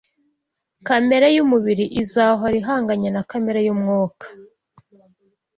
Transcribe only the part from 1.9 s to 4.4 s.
izahora ihanganye na kamere y’umwuka.